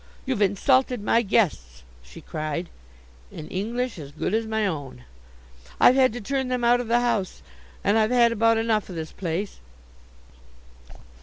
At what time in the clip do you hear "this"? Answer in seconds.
8.95-9.11